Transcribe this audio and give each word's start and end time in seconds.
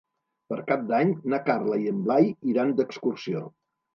Per 0.51 0.55
Cap 0.71 0.85
d'Any 0.91 1.11
na 1.33 1.39
Carla 1.51 1.77
i 1.83 1.85
en 1.91 2.01
Blai 2.07 2.27
iran 2.53 2.75
d'excursió. 2.79 3.45